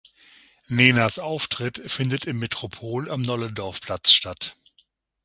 [0.67, 4.57] Nenas Auftritt findet im Metropol am Nollendorfplatz statt.